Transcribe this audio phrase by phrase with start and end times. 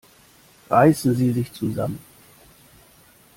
[0.71, 1.99] Reißen Sie sich zusammen!